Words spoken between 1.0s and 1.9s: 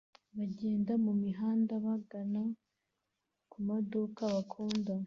mumihanda